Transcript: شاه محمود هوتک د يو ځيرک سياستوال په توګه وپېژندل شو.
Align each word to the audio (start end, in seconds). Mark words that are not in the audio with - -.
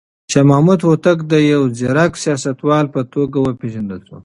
شاه 0.31 0.45
محمود 0.49 0.79
هوتک 0.87 1.17
د 1.31 1.33
يو 1.51 1.61
ځيرک 1.77 2.11
سياستوال 2.23 2.85
په 2.93 3.01
توګه 3.13 3.37
وپېژندل 3.41 3.99
شو. 4.07 4.17